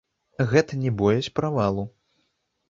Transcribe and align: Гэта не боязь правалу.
Гэта 0.53 0.79
не 0.85 0.93
боязь 1.01 1.29
правалу. 1.41 1.85